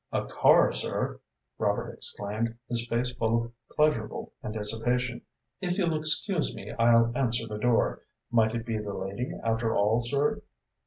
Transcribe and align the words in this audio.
"A 0.11 0.25
car, 0.25 0.73
sir!" 0.73 1.19
Robert 1.59 1.93
exclaimed, 1.93 2.57
his 2.67 2.87
face 2.87 3.11
full 3.11 3.39
of 3.39 3.51
pleasurable 3.69 4.33
anticipation. 4.43 5.21
"If 5.61 5.77
you'll 5.77 5.95
excuse 5.95 6.55
me, 6.55 6.71
I'll 6.71 7.15
answer 7.15 7.45
the 7.47 7.59
door. 7.59 8.01
Might 8.31 8.55
it 8.55 8.65
be 8.65 8.79
the 8.79 8.95
lady, 8.95 9.31
after 9.43 9.75
all, 9.75 9.99
sir?" 9.99 10.41